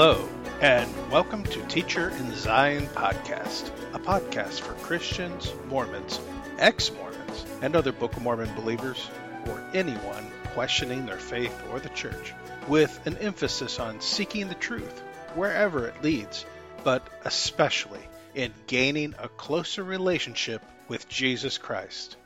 [0.00, 0.28] Hello,
[0.60, 6.20] and welcome to Teacher in Zion podcast, a podcast for Christians, Mormons,
[6.60, 9.10] ex Mormons, and other Book of Mormon believers,
[9.48, 12.32] or anyone questioning their faith or the church,
[12.68, 15.00] with an emphasis on seeking the truth
[15.34, 16.46] wherever it leads,
[16.84, 18.06] but especially
[18.36, 22.16] in gaining a closer relationship with Jesus Christ.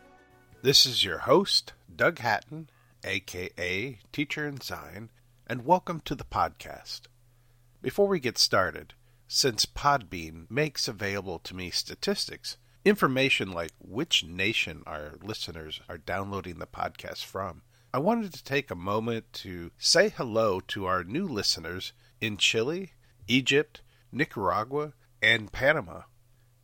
[0.60, 2.68] This is your host, Doug Hatten,
[3.02, 5.08] aka Teacher in Zion,
[5.46, 7.08] and welcome to the podcast.
[7.82, 8.94] Before we get started,
[9.26, 16.60] since Podbean makes available to me statistics, information like which nation our listeners are downloading
[16.60, 21.26] the podcast from, I wanted to take a moment to say hello to our new
[21.26, 22.92] listeners in Chile,
[23.26, 26.02] Egypt, Nicaragua, and Panama.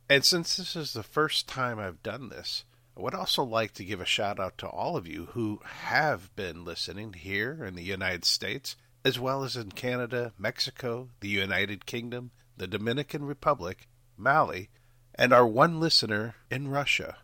[0.07, 2.63] And since this is the first time I've done this,
[2.95, 6.33] I would also like to give a shout out to all of you who have
[6.37, 11.85] been listening here in the United States as well as in Canada, Mexico, the United
[11.85, 14.69] Kingdom, the Dominican Republic, Mali,
[15.15, 17.17] and our one listener in Russia.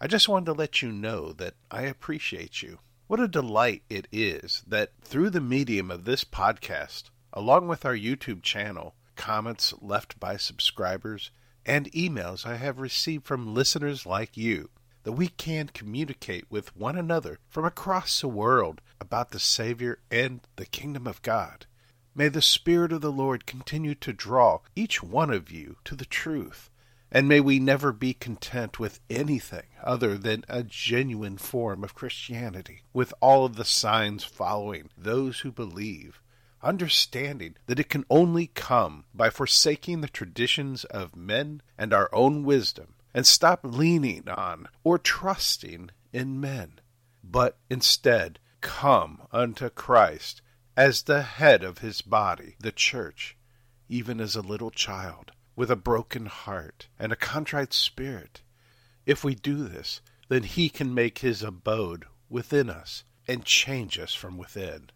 [0.00, 2.78] I just wanted to let you know that I appreciate you.
[3.06, 7.96] What a delight it is that through the medium of this podcast, along with our
[7.96, 11.30] YouTube channel, comments left by subscribers,
[11.64, 14.70] and emails I have received from listeners like you,
[15.04, 20.40] that we can communicate with one another from across the world about the Savior and
[20.56, 21.66] the kingdom of God.
[22.14, 26.04] May the Spirit of the Lord continue to draw each one of you to the
[26.04, 26.68] truth,
[27.12, 32.82] and may we never be content with anything other than a genuine form of Christianity,
[32.92, 36.20] with all of the signs following those who believe,
[36.60, 42.42] understanding that it can only come by forsaking the traditions of men and our own
[42.42, 46.80] wisdom and stop leaning on or trusting in men,
[47.22, 50.42] but instead come unto Christ
[50.76, 53.36] as the head of his body, the church,
[53.88, 58.42] even as a little child, with a broken heart and a contrite spirit.
[59.06, 64.14] If we do this, then he can make his abode within us and change us
[64.14, 64.90] from within.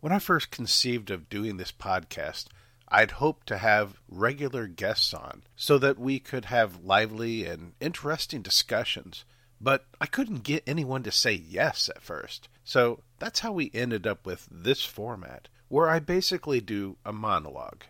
[0.00, 2.46] When I first conceived of doing this podcast,
[2.90, 8.42] I'd hoped to have regular guests on so that we could have lively and interesting
[8.42, 9.24] discussions,
[9.60, 12.48] but I couldn't get anyone to say yes at first.
[12.64, 17.84] So that's how we ended up with this format, where I basically do a monologue.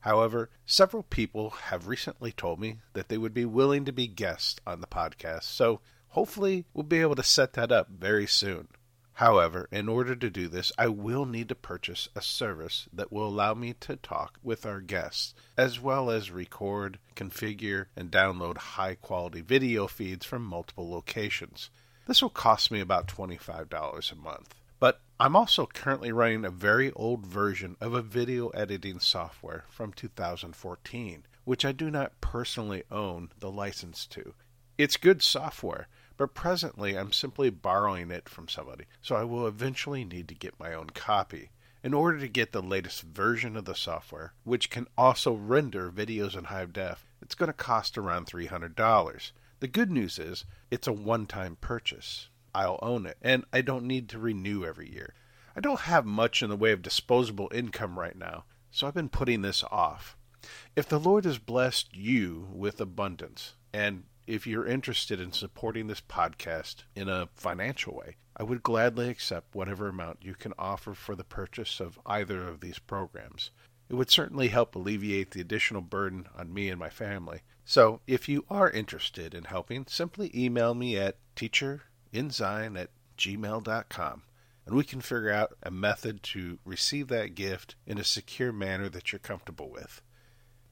[0.00, 4.60] However, several people have recently told me that they would be willing to be guests
[4.66, 8.68] on the podcast, so hopefully we'll be able to set that up very soon.
[9.18, 13.26] However, in order to do this, I will need to purchase a service that will
[13.26, 18.94] allow me to talk with our guests, as well as record, configure, and download high
[18.94, 21.68] quality video feeds from multiple locations.
[22.06, 24.54] This will cost me about $25 a month.
[24.78, 29.92] But I'm also currently running a very old version of a video editing software from
[29.94, 34.34] 2014, which I do not personally own the license to.
[34.78, 40.04] It's good software, but presently I'm simply borrowing it from somebody, so I will eventually
[40.04, 41.50] need to get my own copy.
[41.82, 46.36] In order to get the latest version of the software, which can also render videos
[46.36, 49.30] in high def, it's going to cost around $300.
[49.60, 52.28] The good news is it's a one time purchase.
[52.52, 55.14] I'll own it, and I don't need to renew every year.
[55.54, 59.08] I don't have much in the way of disposable income right now, so I've been
[59.08, 60.16] putting this off.
[60.74, 66.02] If the Lord has blessed you with abundance, and if you're interested in supporting this
[66.02, 71.16] podcast in a financial way, I would gladly accept whatever amount you can offer for
[71.16, 73.50] the purchase of either of these programs.
[73.88, 77.40] It would certainly help alleviate the additional burden on me and my family.
[77.64, 84.22] So, if you are interested in helping, simply email me at teacherinzion at gmail.com
[84.66, 88.90] and we can figure out a method to receive that gift in a secure manner
[88.90, 90.02] that you're comfortable with.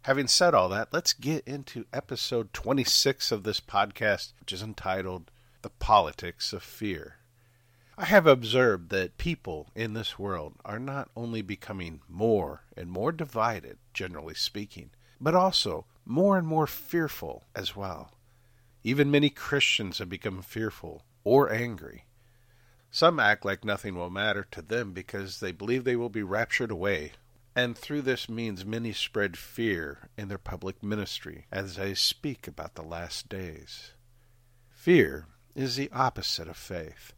[0.07, 5.33] Having said all that, let's get into episode 26 of this podcast, which is entitled
[5.63, 7.17] The Politics of Fear.
[7.99, 13.11] I have observed that people in this world are not only becoming more and more
[13.11, 18.13] divided, generally speaking, but also more and more fearful as well.
[18.85, 22.05] Even many Christians have become fearful or angry.
[22.93, 26.71] Some act like nothing will matter to them because they believe they will be raptured
[26.71, 27.15] away
[27.57, 32.75] and through this means many spread fear in their public ministry as they speak about
[32.75, 33.93] the last days.
[34.69, 37.15] Fear is the opposite of faith.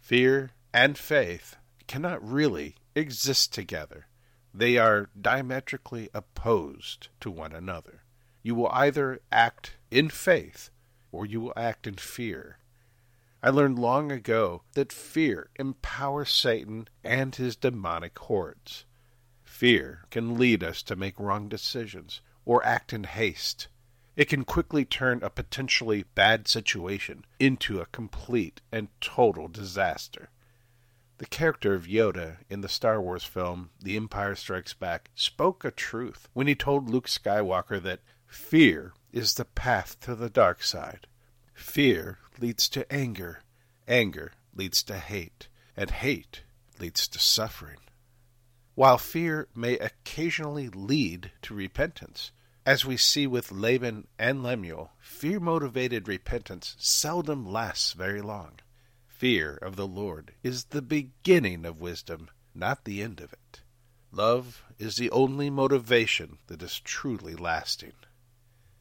[0.00, 1.54] Fear and faith
[1.86, 4.08] cannot really exist together.
[4.52, 8.02] They are diametrically opposed to one another.
[8.42, 10.70] You will either act in faith
[11.12, 12.58] or you will act in fear.
[13.44, 18.84] I learned long ago that fear empowers Satan and his demonic hordes.
[19.58, 23.66] Fear can lead us to make wrong decisions or act in haste.
[24.14, 30.30] It can quickly turn a potentially bad situation into a complete and total disaster.
[31.16, 35.72] The character of Yoda in the Star Wars film The Empire Strikes Back spoke a
[35.72, 41.08] truth when he told Luke Skywalker that fear is the path to the dark side.
[41.52, 43.40] Fear leads to anger,
[43.88, 46.42] anger leads to hate, and hate
[46.78, 47.78] leads to suffering.
[48.78, 52.30] While fear may occasionally lead to repentance,
[52.64, 58.60] as we see with Laman and Lemuel, fear motivated repentance seldom lasts very long.
[59.08, 63.62] Fear of the Lord is the beginning of wisdom, not the end of it.
[64.12, 67.94] Love is the only motivation that is truly lasting.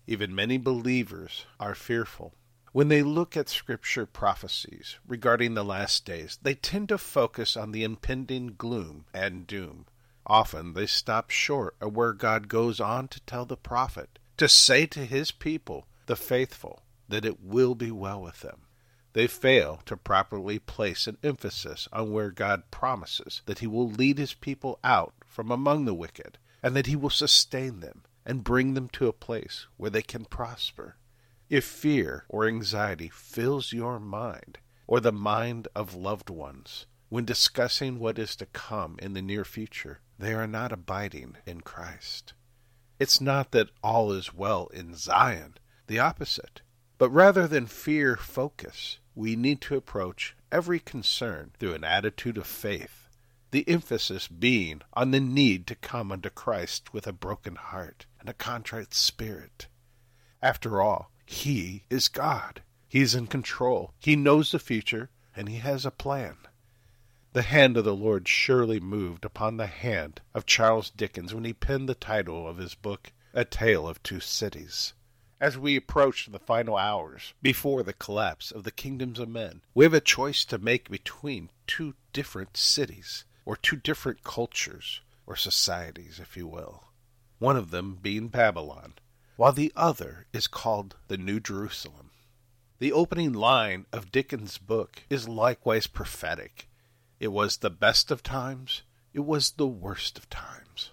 [0.06, 2.36] Even many believers are fearful.
[2.78, 7.72] When they look at Scripture prophecies regarding the last days, they tend to focus on
[7.72, 9.88] the impending gloom and doom.
[10.28, 14.86] Often they stop short of where God goes on to tell the prophet to say
[14.86, 18.68] to his people, the faithful, that it will be well with them.
[19.14, 24.20] They fail to properly place an emphasis on where God promises that He will lead
[24.20, 28.76] His people out from among the wicked, and that He will sustain them and bring
[28.76, 30.96] them to a place where they can prosper.
[31.50, 38.00] If fear or anxiety fills your mind, or the mind of loved ones, when discussing
[38.00, 42.34] what is to come in the near future, they are not abiding in Christ.
[43.00, 45.58] It's not that all is well in Zion,
[45.88, 46.64] the opposite.
[46.98, 52.48] But rather than fear focus, we need to approach every concern through an attitude of
[52.48, 53.08] faith,
[53.52, 58.28] the emphasis being on the need to come unto Christ with a broken heart and
[58.28, 59.68] a contrite spirit.
[60.42, 62.62] After all, He is God.
[62.88, 63.94] He is in control.
[64.00, 66.38] He knows the future, and He has a plan.
[67.34, 71.54] The hand of the Lord surely moved upon the hand of Charles Dickens when he
[71.54, 74.94] penned the title of his book, A Tale of Two Cities.
[75.40, 79.86] As we approach the final hours before the collapse of the kingdoms of men, we
[79.86, 86.20] have a choice to make between two different cities, or two different cultures, or societies,
[86.20, 86.86] if you will.
[87.38, 88.94] One of them being Babylon,
[89.38, 92.10] while the other is called the New Jerusalem.
[92.80, 96.68] The opening line of Dickens' book is likewise prophetic.
[97.20, 98.82] It was the best of times,
[99.14, 100.92] it was the worst of times.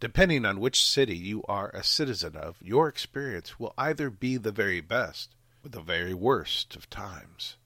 [0.00, 4.52] Depending on which city you are a citizen of, your experience will either be the
[4.52, 5.34] very best
[5.64, 7.56] or the very worst of times.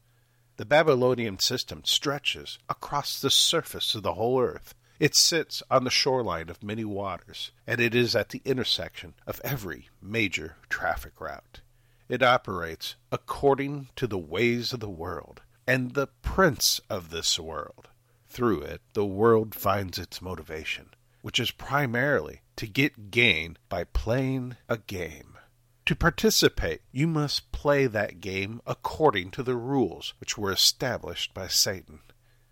[0.57, 4.75] The Babylonian system stretches across the surface of the whole earth.
[5.03, 9.41] It sits on the shoreline of many waters, and it is at the intersection of
[9.43, 11.61] every major traffic route.
[12.09, 17.89] It operates according to the ways of the world, and the prince of this world.
[18.29, 20.91] Through it, the world finds its motivation
[21.23, 25.39] which is primarily to get gain by playing a game.
[25.87, 31.49] To participate, you must play that game according to the rules which were established by
[31.49, 32.01] Satan.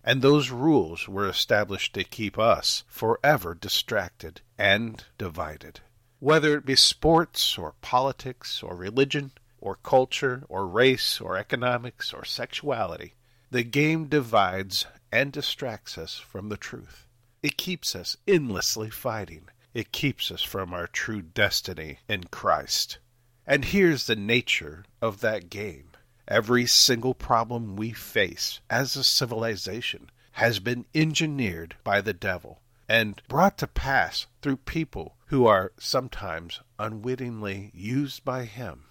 [0.02, 5.80] And those rules were established to keep us forever distracted and divided.
[6.18, 12.24] Whether it be sports or politics or religion or culture or race or economics or
[12.24, 13.14] sexuality,
[13.50, 17.06] the game divides and distracts us from the truth.
[17.42, 19.48] It keeps us endlessly fighting.
[19.74, 22.98] It keeps us from our true destiny in Christ.
[23.46, 25.89] And here's the nature of that game.
[26.30, 33.20] Every single problem we face as a civilization has been engineered by the devil and
[33.26, 38.84] brought to pass through people who are sometimes unwittingly used by him.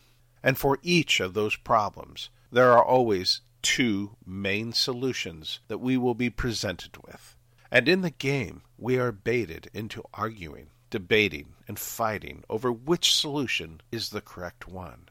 [0.44, 6.16] And for each of those problems, there are always two main solutions that we will
[6.16, 7.38] be presented with.
[7.72, 13.80] And in the game, we are baited into arguing, debating, and fighting over which solution
[13.94, 15.09] is the correct one.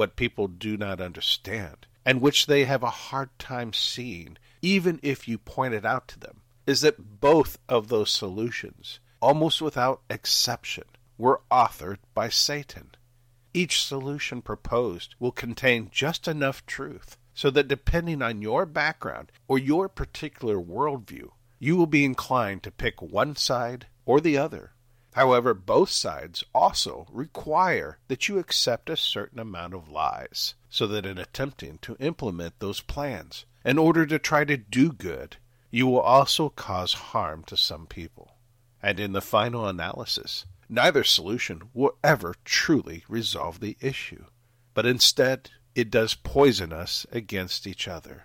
[0.00, 5.28] What people do not understand, and which they have a hard time seeing, even if
[5.28, 10.84] you point it out to them, is that both of those solutions, almost without exception,
[11.18, 12.92] were authored by Satan.
[13.52, 19.58] Each solution proposed will contain just enough truth so that depending on your background or
[19.58, 21.28] your particular worldview,
[21.58, 24.72] you will be inclined to pick one side or the other.
[25.14, 31.04] However, both sides also require that you accept a certain amount of lies, so that
[31.04, 35.36] in attempting to implement those plans, in order to try to do good,
[35.70, 38.36] you will also cause harm to some people.
[38.82, 44.24] And in the final analysis, neither solution will ever truly resolve the issue,
[44.74, 48.24] but instead it does poison us against each other.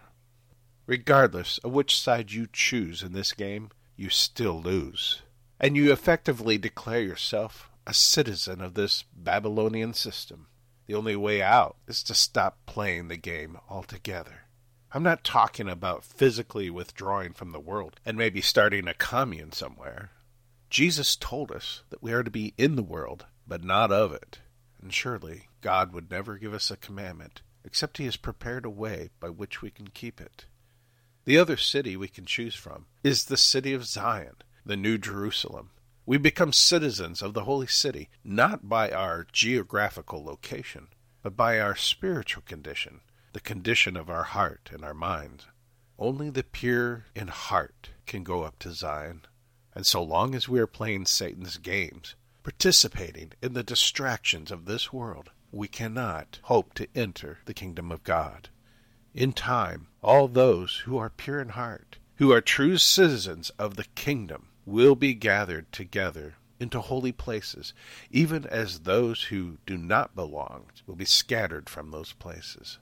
[0.85, 5.23] Regardless of which side you choose in this game, you still lose.
[5.59, 10.47] And you effectively declare yourself a citizen of this Babylonian system.
[10.87, 14.41] The only way out is to stop playing the game altogether.
[14.91, 20.11] I'm not talking about physically withdrawing from the world and maybe starting a commune somewhere.
[20.69, 24.39] Jesus told us that we are to be in the world, but not of it.
[24.81, 29.09] And surely God would never give us a commandment except He has prepared a way
[29.19, 30.45] by which we can keep it.
[31.25, 34.35] The other city we can choose from is the city of Zion,
[34.65, 35.69] the New Jerusalem.
[36.07, 40.87] We become citizens of the holy city not by our geographical location,
[41.21, 43.01] but by our spiritual condition,
[43.33, 45.45] the condition of our heart and our mind.
[45.99, 49.21] Only the pure in heart can go up to Zion.
[49.73, 54.91] And so long as we are playing Satan's games, participating in the distractions of this
[54.91, 58.49] world, we cannot hope to enter the kingdom of God.
[59.13, 63.85] In time, all those who are pure in heart, who are true citizens of the
[63.95, 67.73] kingdom, will be gathered together into holy places,
[68.09, 72.79] even as those who do not belong will be scattered from those places.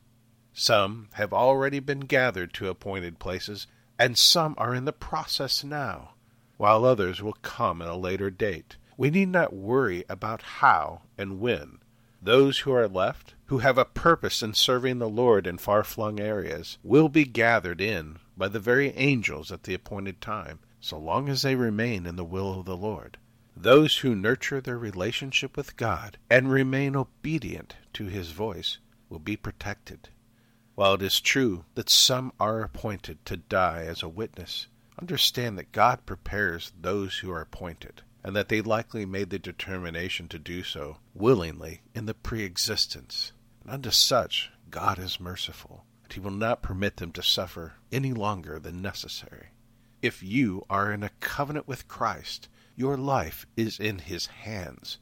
[0.54, 6.14] Some have already been gathered to appointed places, and some are in the process now,
[6.58, 8.78] while others will come at a later date.
[8.96, 11.80] We need not worry about how and when.
[12.22, 16.20] Those who are left, who have a purpose in serving the Lord in far flung
[16.20, 21.30] areas, will be gathered in by the very angels at the appointed time so long
[21.30, 23.18] as they remain in the will of the Lord.
[23.56, 29.38] Those who nurture their relationship with God and remain obedient to His voice will be
[29.38, 30.10] protected.
[30.76, 34.68] While it is true that some are appointed to die as a witness,
[35.00, 40.28] understand that God prepares those who are appointed, and that they likely made the determination
[40.28, 43.32] to do so willingly in the pre existence.
[43.62, 48.12] And unto such God is merciful, and He will not permit them to suffer any
[48.12, 49.53] longer than necessary.
[50.04, 54.98] If you are in a covenant with Christ, your life is in His hands.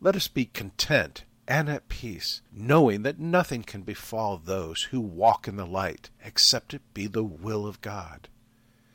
[0.00, 5.46] Let us be content and at peace, knowing that nothing can befall those who walk
[5.46, 8.30] in the light except it be the will of God.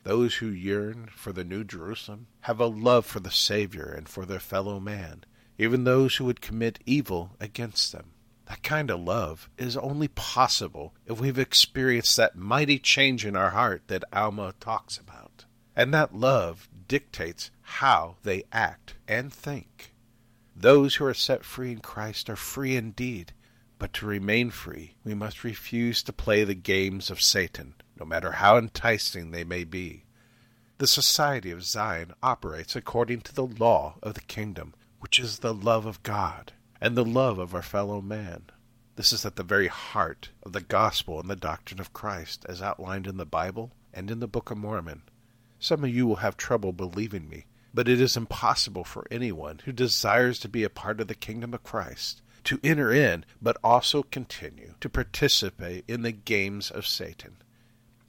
[0.02, 4.26] Those who yearn for the New Jerusalem have a love for the Savior and for
[4.26, 5.22] their fellow man,
[5.58, 8.10] even those who would commit evil against them.
[8.48, 13.50] That kind of love is only possible if we've experienced that mighty change in our
[13.50, 15.25] heart that Alma talks about.
[15.76, 19.92] And that love dictates how they act and think.
[20.56, 23.34] Those who are set free in Christ are free indeed,
[23.78, 28.32] but to remain free, we must refuse to play the games of Satan, no matter
[28.32, 30.04] how enticing they may be.
[30.78, 35.52] The Society of Zion operates according to the law of the kingdom, which is the
[35.52, 38.44] love of God and the love of our fellow man.
[38.96, 42.62] This is at the very heart of the gospel and the doctrine of Christ, as
[42.62, 45.02] outlined in the Bible and in the Book of Mormon.
[45.66, 49.72] Some of you will have trouble believing me, but it is impossible for anyone who
[49.72, 54.04] desires to be a part of the kingdom of Christ to enter in, but also
[54.04, 57.38] continue to participate in the games of Satan.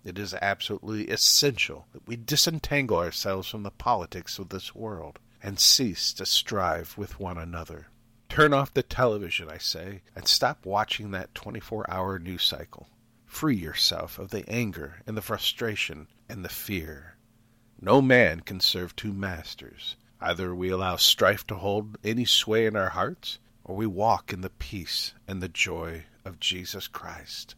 [0.05, 5.59] It is absolutely essential that we disentangle ourselves from the politics of this world and
[5.59, 7.87] cease to strive with one another.
[8.29, 12.87] Turn off the television, I say, and stop watching that 24 hour news cycle.
[13.25, 17.16] Free yourself of the anger and the frustration and the fear.
[17.79, 19.97] No man can serve two masters.
[20.19, 24.41] Either we allow strife to hold any sway in our hearts, or we walk in
[24.41, 27.53] the peace and the joy of Jesus Christ.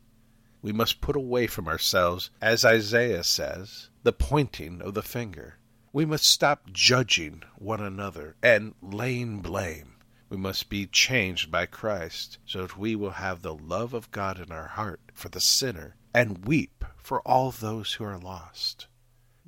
[0.61, 5.57] We must put away from ourselves, as Isaiah says, the pointing of the finger.
[5.93, 9.95] We must stop judging one another and laying blame.
[10.27, 14.38] We must be changed by Christ so that we will have the love of God
[14.38, 18.88] in our heart for the sinner and weep for all those who are lost.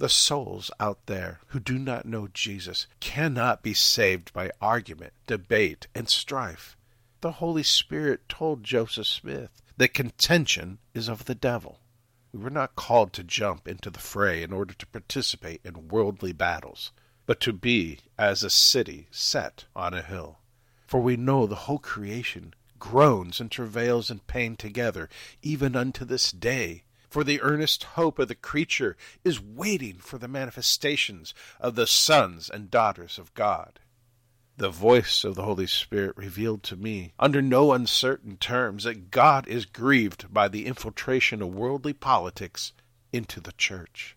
[0.01, 5.85] The souls out there who do not know Jesus cannot be saved by argument, debate,
[5.93, 6.75] and strife.
[7.19, 11.81] The Holy Spirit told Joseph Smith that contention is of the devil.
[12.33, 16.33] We were not called to jump into the fray in order to participate in worldly
[16.33, 16.91] battles,
[17.27, 20.39] but to be as a city set on a hill.
[20.87, 25.09] For we know the whole creation groans and travails in pain together,
[25.43, 30.29] even unto this day for the earnest hope of the creature is waiting for the
[30.29, 33.81] manifestations of the sons and daughters of God.
[34.55, 39.45] The voice of the Holy Spirit revealed to me, under no uncertain terms, that God
[39.47, 42.71] is grieved by the infiltration of worldly politics
[43.11, 44.15] into the church.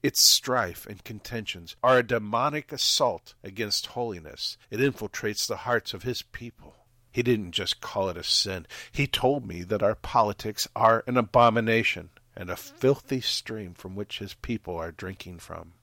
[0.00, 4.56] Its strife and contentions are a demonic assault against holiness.
[4.70, 6.81] It infiltrates the hearts of His people.
[7.12, 8.66] He didn't just call it a sin.
[8.90, 14.18] He told me that our politics are an abomination and a filthy stream from which
[14.18, 15.74] his people are drinking from.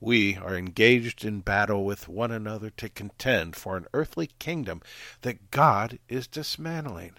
[0.00, 4.80] We are engaged in battle with one another to contend for an earthly kingdom
[5.22, 7.14] that God is dismantling.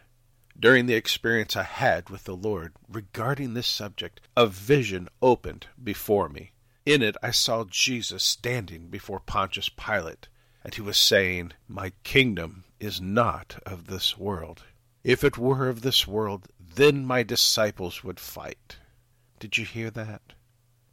[0.57, 6.29] During the experience I had with the Lord regarding this subject, a vision opened before
[6.29, 6.51] me.
[6.85, 10.29] In it I saw Jesus standing before Pontius Pilate,
[10.63, 14.63] and he was saying, My kingdom is not of this world.
[15.03, 18.77] If it were of this world, then my disciples would fight.
[19.39, 20.21] Did you hear that?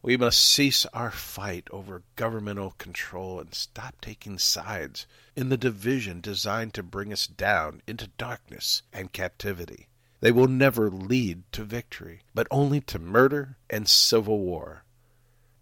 [0.03, 6.21] We must cease our fight over governmental control and stop taking sides in the division
[6.21, 9.89] designed to bring us down into darkness and captivity.
[10.21, 14.85] They will never lead to victory, but only to murder and civil war.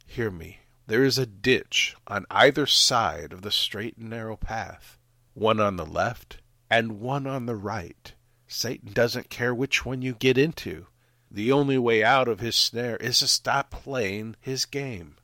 [0.06, 0.61] Hear me.
[0.87, 4.99] There is a ditch on either side of the straight and narrow path,
[5.33, 8.12] one on the left and one on the right.
[8.47, 10.87] Satan doesn't care which one you get into.
[11.31, 15.17] The only way out of his snare is to stop playing his game.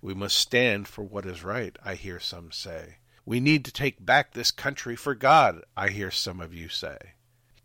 [0.00, 2.96] We must stand for what is right, I hear some say.
[3.26, 6.98] We need to take back this country for God, I hear some of you say.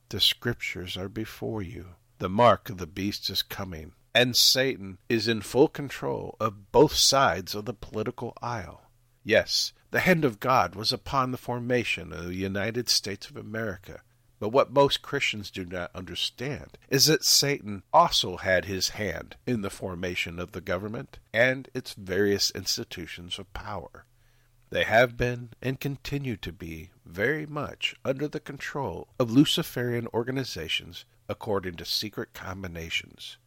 [0.09, 1.95] The scriptures are before you.
[2.19, 6.93] The mark of the beast is coming, and Satan is in full control of both
[6.93, 8.81] sides of the political aisle.
[9.23, 14.01] Yes, the hand of God was upon the formation of the United States of America
[14.39, 19.61] but what most Christians do not understand is that Satan also had his hand in
[19.61, 24.05] the formation of the government and its various institutions of power.
[24.69, 31.03] They have been and continue to be very much under the control of Luciferian organizations
[31.27, 33.37] according to secret combinations.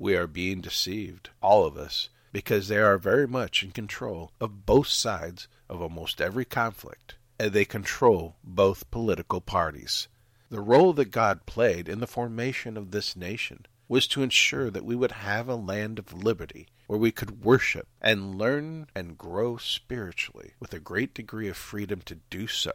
[0.00, 4.64] We are being deceived, all of us, because they are very much in control of
[4.64, 10.08] both sides of almost every conflict, and they control both political parties.
[10.48, 14.86] The role that God played in the formation of this nation was to ensure that
[14.86, 19.58] we would have a land of liberty where we could worship and learn and grow
[19.58, 22.72] spiritually with a great degree of freedom to do so.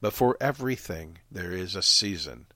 [0.00, 2.46] But for everything there is a season,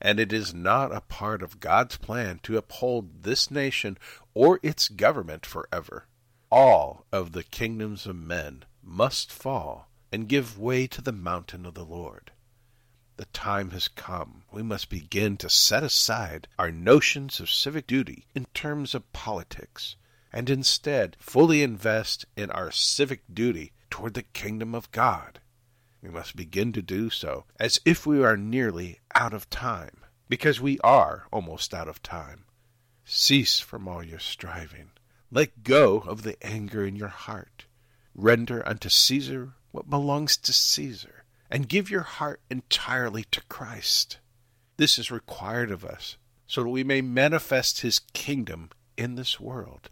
[0.00, 3.96] and it is not a part of God's plan to uphold this nation
[4.34, 6.06] or its government forever.
[6.50, 11.74] All of the kingdoms of men must fall and give way to the mountain of
[11.74, 12.30] the Lord.
[13.16, 14.42] The time has come.
[14.52, 19.96] We must begin to set aside our notions of civic duty in terms of politics,
[20.32, 25.40] and instead fully invest in our civic duty toward the kingdom of God.
[26.06, 30.60] We must begin to do so as if we are nearly out of time, because
[30.60, 32.44] we are almost out of time.
[33.04, 34.90] Cease from all your striving.
[35.32, 37.66] Let go of the anger in your heart.
[38.14, 44.18] Render unto Caesar what belongs to Caesar and give your heart entirely to Christ.
[44.76, 49.90] This is required of us so that we may manifest his kingdom in this world.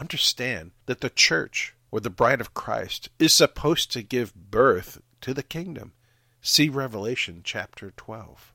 [0.00, 5.34] Understand that the church, or the bride of Christ, is supposed to give birth to
[5.34, 5.92] the kingdom.
[6.40, 8.52] See Revelation chapter 12.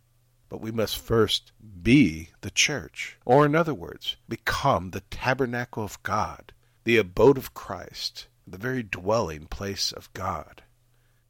[0.49, 6.01] But we must first be the church, or in other words, become the tabernacle of
[6.03, 10.63] God, the abode of Christ, the very dwelling place of God.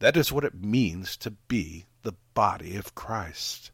[0.00, 3.70] That is what it means to be the body of Christ.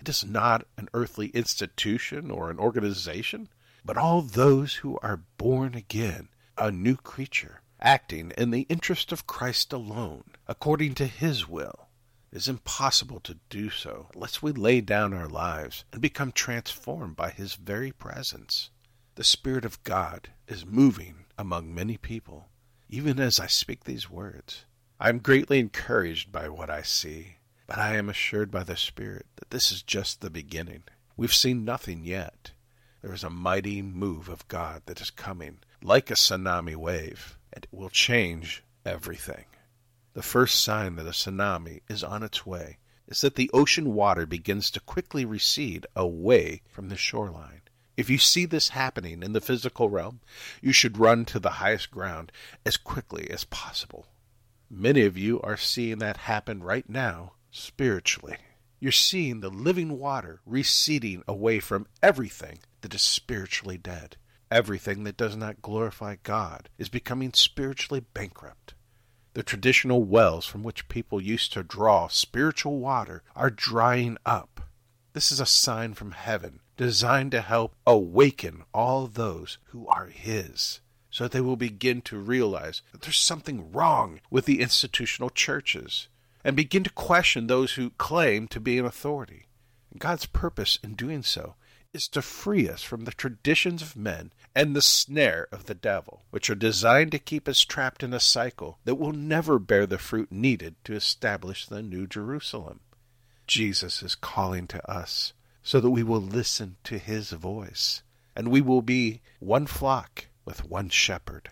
[0.00, 3.48] It is not an earthly institution or an organization,
[3.84, 9.26] but all those who are born again, a new creature, acting in the interest of
[9.26, 11.88] Christ alone, according to His will.
[12.32, 17.30] Is impossible to do so unless we lay down our lives and become transformed by
[17.30, 18.70] His very presence.
[19.14, 22.48] The Spirit of God is moving among many people,
[22.88, 24.64] even as I speak these words.
[25.00, 27.36] I am greatly encouraged by what I see,
[27.66, 30.82] but I am assured by the Spirit that this is just the beginning.
[31.16, 32.52] We've seen nothing yet.
[33.02, 37.66] There is a mighty move of God that is coming, like a tsunami wave, it
[37.72, 39.46] will change everything.
[40.12, 44.26] The first sign that a tsunami is on its way is that the ocean water
[44.26, 47.62] begins to quickly recede away from the shoreline.
[47.96, 50.20] If you see this happening in the physical realm,
[50.60, 52.30] you should run to the highest ground
[52.64, 54.06] as quickly as possible.
[54.68, 58.36] Many of you are seeing that happen right now spiritually.
[58.80, 64.16] You're seeing the living water receding away from everything that is spiritually dead.
[64.50, 68.74] Everything that does not glorify God is becoming spiritually bankrupt.
[69.34, 74.60] The traditional wells from which people used to draw spiritual water are drying up.
[75.14, 80.80] This is a sign from heaven designed to help awaken all those who are His
[81.10, 86.08] so that they will begin to realize that there's something wrong with the institutional churches
[86.44, 89.46] and begin to question those who claim to be an authority.
[89.98, 91.56] God's purpose in doing so
[91.96, 96.24] is to free us from the traditions of men and the snare of the devil,
[96.28, 99.96] which are designed to keep us trapped in a cycle that will never bear the
[99.96, 102.80] fruit needed to establish the New Jerusalem.
[103.46, 105.32] Jesus is calling to us
[105.62, 108.02] so that we will listen to his voice,
[108.36, 111.48] and we will be one flock with one shepherd.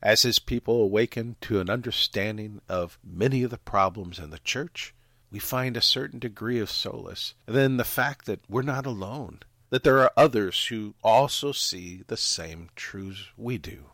[0.00, 4.94] As his people awaken to an understanding of many of the problems in the church,
[5.32, 9.84] we find a certain degree of solace in the fact that we're not alone, that
[9.84, 13.86] there are others who also see the same truths we do.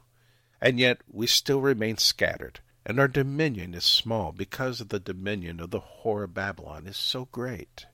[0.60, 5.70] And yet we still remain scattered, and our dominion is small because the dominion of
[5.70, 7.86] the whore of Babylon is so great.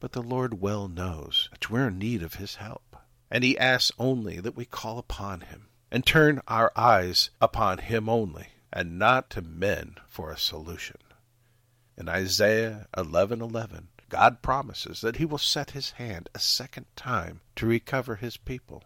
[0.00, 2.96] But the Lord well knows that we're in need of his help,
[3.30, 8.08] and he asks only that we call upon him and turn our eyes upon him
[8.08, 10.98] only, and not to men for a solution.
[11.96, 17.66] In Isaiah 11:11, God promises that he will set his hand a second time to
[17.66, 18.84] recover his people.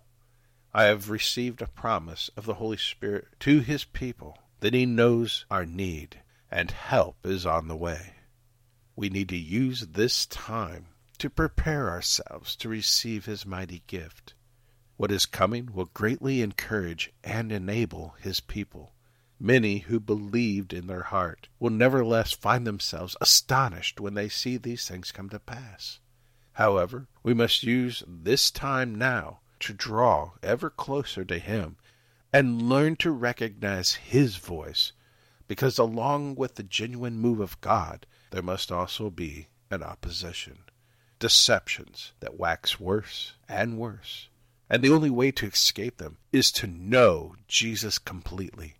[0.72, 5.44] I have received a promise of the Holy Spirit to his people that he knows
[5.50, 8.14] our need and help is on the way.
[8.96, 10.86] We need to use this time
[11.18, 14.32] to prepare ourselves to receive his mighty gift.
[14.96, 18.94] What is coming will greatly encourage and enable his people.
[19.40, 24.88] Many who believed in their heart will nevertheless find themselves astonished when they see these
[24.88, 26.00] things come to pass.
[26.54, 31.76] However, we must use this time now to draw ever closer to Him
[32.32, 34.92] and learn to recognize His voice,
[35.46, 40.58] because along with the genuine move of God, there must also be an opposition.
[41.20, 44.28] Deceptions that wax worse and worse
[44.70, 48.74] and the only way to escape them is to know Jesus completely,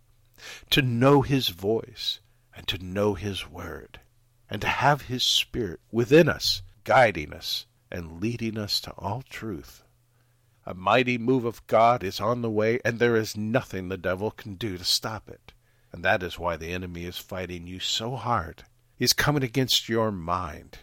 [0.71, 2.19] to know his voice,
[2.55, 3.99] and to know his word,
[4.49, 9.83] and to have his spirit within us, guiding us and leading us to all truth.
[10.65, 14.29] A mighty move of God is on the way, and there is nothing the devil
[14.29, 15.53] can do to stop it.
[15.91, 18.63] And that is why the enemy is fighting you so hard.
[18.95, 20.79] He's coming against your mind,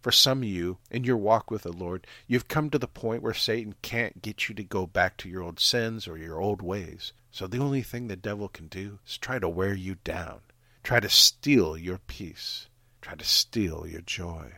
[0.00, 3.22] for some of you, in your walk with the Lord, you've come to the point
[3.22, 6.62] where Satan can't get you to go back to your old sins or your old
[6.62, 7.12] ways.
[7.36, 10.40] So the only thing the devil can do is try to wear you down,
[10.82, 12.68] try to steal your peace,
[13.02, 14.54] try to steal your joy,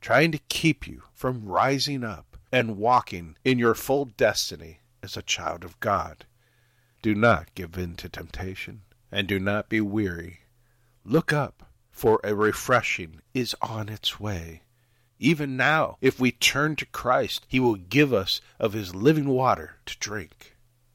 [0.00, 5.22] trying to keep you from rising up and walking in your full destiny as a
[5.22, 6.24] child of God.
[7.02, 10.42] Do not give in to temptation, and do not be weary.
[11.04, 14.62] Look up, for a refreshing is on its way.
[15.18, 19.78] Even now, if we turn to Christ, He will give us of His living water
[19.86, 20.53] to drink.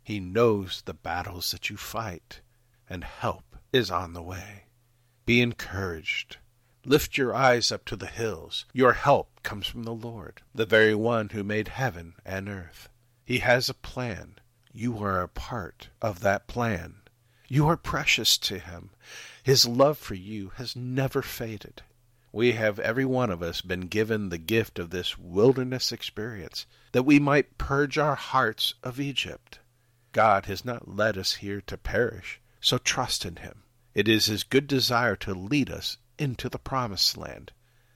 [0.09, 2.41] He knows the battles that you fight,
[2.89, 4.63] and help is on the way.
[5.27, 6.37] Be encouraged.
[6.83, 8.65] Lift your eyes up to the hills.
[8.73, 12.89] Your help comes from the Lord, the very one who made heaven and earth.
[13.23, 14.39] He has a plan.
[14.73, 17.01] You are a part of that plan.
[17.47, 18.89] You are precious to Him.
[19.43, 21.83] His love for you has never faded.
[22.31, 27.05] We have every one of us been given the gift of this wilderness experience, that
[27.05, 29.59] we might purge our hearts of Egypt.
[30.11, 33.63] God has not led us here to perish, so trust in Him.
[33.93, 37.51] It is His good desire to lead us into the promised land.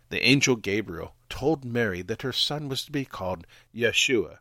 [0.09, 4.37] The angel Gabriel told Mary that her son was to be called Yeshua.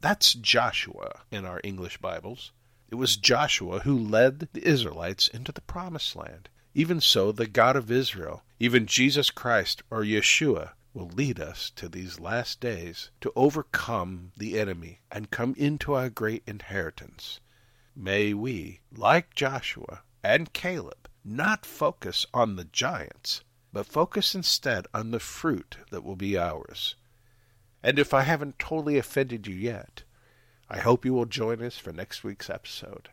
[0.00, 2.52] That's Joshua in our English Bibles.
[2.90, 6.48] It was Joshua who led the Israelites into the promised land.
[6.74, 11.88] Even so, the God of Israel, even Jesus Christ or Yeshua, will lead us to
[11.88, 17.40] these last days to overcome the enemy and come into our great inheritance.
[17.94, 25.10] May we, like Joshua and Caleb, not focus on the giants, but focus instead on
[25.10, 26.94] the fruit that will be ours.
[27.82, 30.02] And if I haven't totally offended you yet,
[30.68, 33.08] I hope you will join us for next week's episode.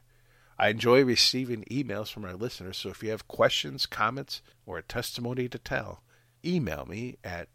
[0.58, 4.84] I enjoy receiving emails from our listeners, so if you have questions, comments, or a
[4.84, 6.04] testimony to tell,
[6.44, 7.48] email me at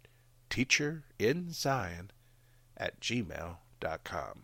[0.54, 2.10] teacherinzion
[2.76, 4.42] at gmail.com.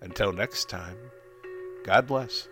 [0.00, 0.96] Until next time,
[1.84, 2.48] God bless.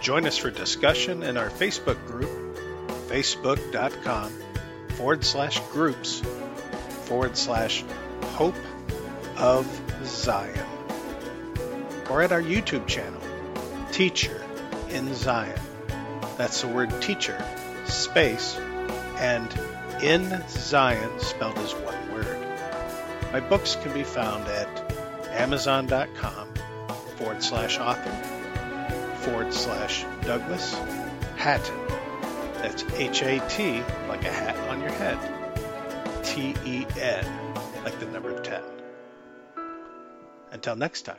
[0.00, 2.56] Join us for discussion in our Facebook group,
[3.06, 4.32] facebook.com
[4.96, 6.20] forward slash groups
[7.04, 7.84] forward slash
[8.32, 8.56] hope
[9.36, 9.64] of
[10.04, 10.66] Zion,
[12.10, 13.20] or at our YouTube channel,
[13.92, 14.42] Teacher
[14.90, 15.71] in Zion.
[16.42, 17.40] That's the word teacher,
[17.84, 18.58] space,
[19.18, 19.48] and
[20.02, 22.36] in Zion spelled as one word.
[23.32, 24.92] My books can be found at
[25.28, 26.52] amazon.com
[27.16, 28.10] forward slash author
[29.20, 30.74] forward slash Douglas
[31.36, 31.78] Hatten.
[32.54, 36.24] That's H A T like a hat on your head.
[36.24, 38.60] T E N, like the number 10.
[40.50, 41.18] Until next time.